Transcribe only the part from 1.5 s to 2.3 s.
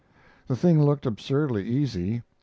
easy.